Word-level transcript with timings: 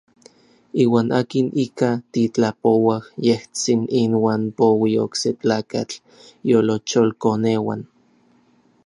Iuan 0.83 1.07
akin 1.19 1.47
ika 1.65 1.89
titlapouaj, 2.11 3.03
yejtsin 3.25 3.81
inuan 4.01 4.41
poui 4.57 4.93
okse 5.05 5.29
tlakatl 5.41 5.95
iolocholkoneuan. 6.49 7.81